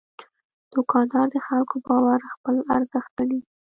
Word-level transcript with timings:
دوکاندار 0.73 1.25
د 1.33 1.37
خلکو 1.47 1.75
باور 1.87 2.19
خپل 2.33 2.55
ارزښت 2.75 3.09
ګڼي. 3.17 3.39